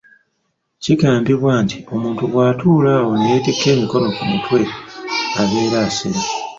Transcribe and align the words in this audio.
Kigambibwa 0.83 1.53
nti 1.63 1.77
omuntu 1.95 2.23
bw'atuula 2.31 2.89
awo 3.01 3.11
n’eyeetikka 3.15 3.67
emikono 3.75 4.07
ku 4.15 4.23
mutwe 4.29 4.59
abeera 5.41 5.77
asera. 5.87 6.21